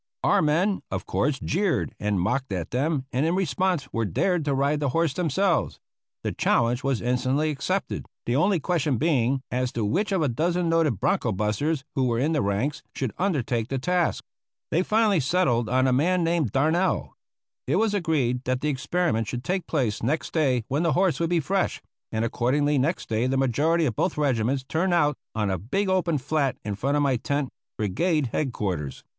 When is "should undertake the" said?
12.95-13.77